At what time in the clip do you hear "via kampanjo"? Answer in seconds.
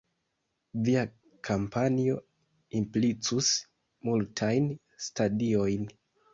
0.87-2.17